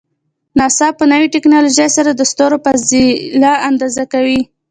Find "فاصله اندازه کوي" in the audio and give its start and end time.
2.65-4.39